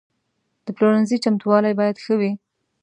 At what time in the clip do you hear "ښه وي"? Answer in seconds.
2.03-2.31